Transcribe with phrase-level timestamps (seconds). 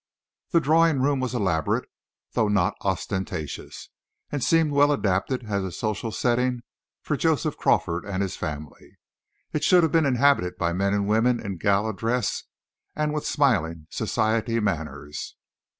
[0.49, 1.87] The drawing room was elaborate,
[2.31, 3.89] though not ostentatious,
[4.31, 6.63] and seemed well adapted as a social setting
[7.03, 8.97] for Joseph Crawford and his family.
[9.53, 12.45] It should have been inhabited by men and women in gala dress
[12.95, 15.35] and with smiling society manners.